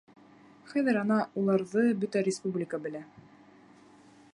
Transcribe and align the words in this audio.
Хәҙер, 0.71 0.97
ана, 1.01 1.17
уларҙы 1.43 1.85
бөтә 2.05 2.25
республика 2.31 2.81
белә. 2.87 3.05